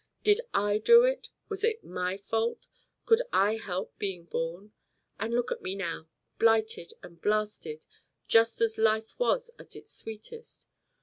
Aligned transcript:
Did 0.23 0.41
I 0.51 0.79
do 0.79 1.03
it? 1.03 1.29
Was 1.47 1.63
it 1.63 1.83
my 1.83 2.17
fault? 2.17 2.65
Could 3.05 3.21
I 3.31 3.57
help 3.57 3.99
being 3.99 4.25
born? 4.25 4.71
And 5.19 5.31
look 5.31 5.51
at 5.51 5.61
me 5.61 5.75
now, 5.75 6.07
blighted 6.39 6.93
and 7.03 7.21
blasted, 7.21 7.85
just 8.27 8.61
as 8.61 8.79
life 8.79 9.13
was 9.19 9.51
at 9.59 9.75
its 9.75 9.93
sweetest. 9.93 10.67